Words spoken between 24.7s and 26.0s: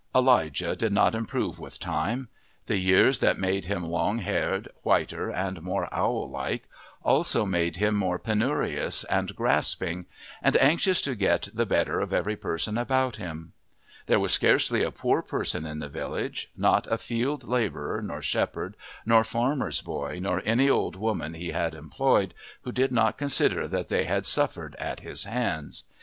at his hands.